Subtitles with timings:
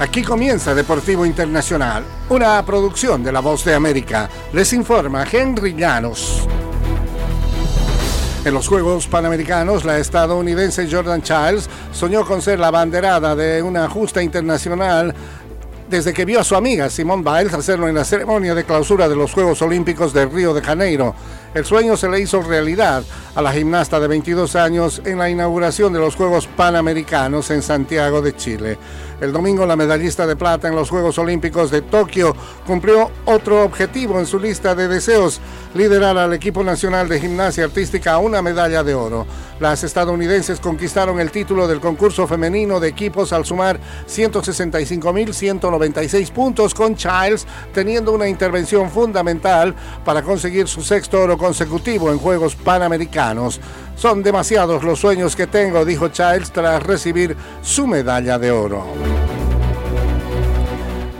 [0.00, 4.30] Aquí comienza Deportivo Internacional, una producción de La Voz de América.
[4.52, 6.46] Les informa Henry Llanos.
[8.44, 13.88] En los Juegos Panamericanos, la estadounidense Jordan Childs soñó con ser la banderada de una
[13.88, 15.12] justa internacional
[15.90, 19.16] desde que vio a su amiga Simone Biles hacerlo en la ceremonia de clausura de
[19.16, 21.14] los Juegos Olímpicos de Río de Janeiro.
[21.54, 23.02] El sueño se le hizo realidad
[23.34, 28.20] a la gimnasta de 22 años en la inauguración de los Juegos Panamericanos en Santiago
[28.20, 28.78] de Chile.
[29.20, 34.20] El domingo la medallista de plata en los Juegos Olímpicos de Tokio cumplió otro objetivo
[34.20, 35.40] en su lista de deseos,
[35.74, 39.26] liderar al equipo nacional de gimnasia artística a una medalla de oro.
[39.58, 46.94] Las estadounidenses conquistaron el título del concurso femenino de equipos al sumar 165.196 puntos con
[46.94, 53.60] Childs teniendo una intervención fundamental para conseguir su sexto oro consecutivo en Juegos Panamericanos.
[53.98, 58.84] Son demasiados los sueños que tengo, dijo Childs tras recibir su medalla de oro.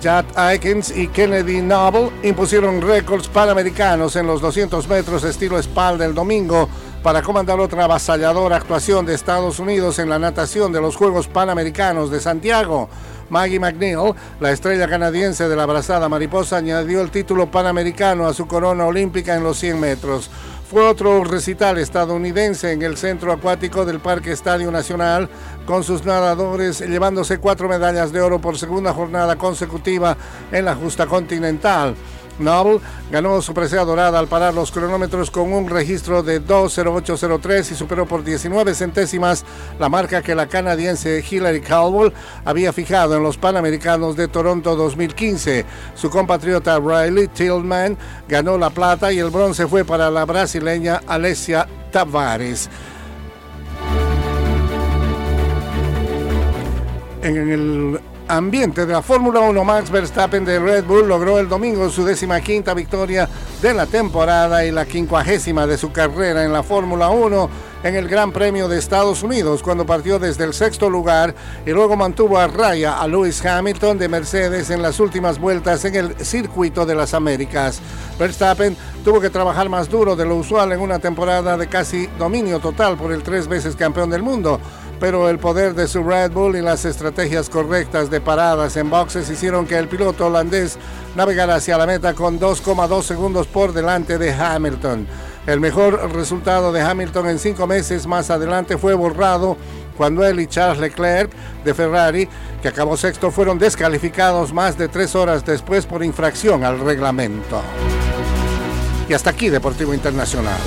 [0.00, 6.14] Chad Aikens y Kennedy Noble impusieron récords panamericanos en los 200 metros estilo espalda el
[6.14, 6.66] domingo
[7.02, 12.10] para comandar otra avasalladora actuación de Estados Unidos en la natación de los Juegos Panamericanos
[12.10, 12.88] de Santiago.
[13.28, 18.46] Maggie McNeil, la estrella canadiense de la brazada mariposa, añadió el título panamericano a su
[18.46, 20.30] corona olímpica en los 100 metros.
[20.72, 25.28] Fue otro recital estadounidense en el centro acuático del Parque Estadio Nacional,
[25.66, 30.16] con sus nadadores llevándose cuatro medallas de oro por segunda jornada consecutiva
[30.50, 31.94] en la justa continental.
[32.38, 32.80] Noble
[33.10, 38.06] ganó su presea dorada al parar los cronómetros con un registro de 2.0803 y superó
[38.06, 39.44] por 19 centésimas
[39.78, 42.12] la marca que la canadiense Hillary Caldwell
[42.44, 45.64] había fijado en los Panamericanos de Toronto 2015.
[45.94, 47.96] Su compatriota Riley Tillman
[48.28, 52.68] ganó la plata y el bronce fue para la brasileña Alessia Tavares.
[57.22, 61.88] En el ambiente de la Fórmula 1, Max Verstappen de Red Bull logró el domingo
[61.90, 63.28] su décima quinta victoria
[63.60, 68.08] de la temporada y la quincuagésima de su carrera en la Fórmula 1 en el
[68.08, 71.34] Gran Premio de Estados Unidos cuando partió desde el sexto lugar
[71.66, 75.94] y luego mantuvo a raya a Lewis Hamilton de Mercedes en las últimas vueltas en
[75.94, 77.80] el circuito de las Américas.
[78.18, 82.60] Verstappen tuvo que trabajar más duro de lo usual en una temporada de casi dominio
[82.60, 84.60] total por el tres veces campeón del mundo
[85.02, 89.28] pero el poder de su Red Bull y las estrategias correctas de paradas en boxes
[89.30, 90.78] hicieron que el piloto holandés
[91.16, 95.08] navegara hacia la meta con 2,2 segundos por delante de Hamilton.
[95.46, 99.56] El mejor resultado de Hamilton en cinco meses más adelante fue borrado
[99.96, 101.32] cuando él y Charles Leclerc
[101.64, 102.28] de Ferrari,
[102.62, 107.60] que acabó sexto, fueron descalificados más de tres horas después por infracción al reglamento.
[109.08, 110.58] Y hasta aquí Deportivo Internacional.